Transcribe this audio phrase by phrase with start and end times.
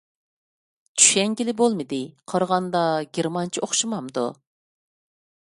[1.01, 1.99] چۈشەنگىلى بولمىدى.
[2.33, 2.83] قارىغاندا
[3.19, 4.27] گېرمانچە ئوخشىمامدۇ؟